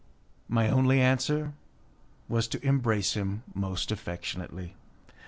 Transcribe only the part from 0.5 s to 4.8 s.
only answer was to embrace him most affectionately.